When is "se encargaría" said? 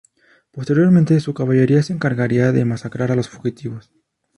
1.83-2.51